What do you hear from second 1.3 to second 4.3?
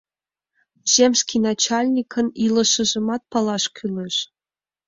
начальникын илышыжымат палаш кӱлеш.